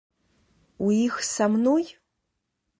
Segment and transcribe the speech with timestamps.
[0.87, 1.85] У іх са мной?